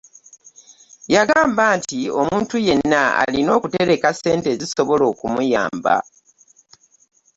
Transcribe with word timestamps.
Yaŋŋamba 1.13 1.65
nti 1.79 1.99
omuntu 2.19 2.55
yenna 2.67 3.01
alina 3.21 3.51
okutereka 3.57 4.09
ssente 4.13 4.47
ezisobola 4.55 5.03
okumuyamba. 5.11 5.95